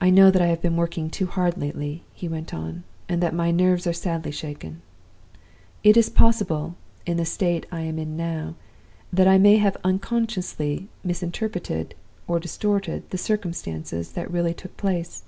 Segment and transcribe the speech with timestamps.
[0.00, 3.32] "'I know that I have been working too hard lately,' he went on, 'and that
[3.32, 4.82] my nerves are sadly shaken.
[5.84, 6.74] It is possible,
[7.06, 8.56] in the state I am in now,
[9.12, 11.94] that I may have unconsciously misinterpreted,
[12.26, 15.22] or distorted, the circumstances that really took place.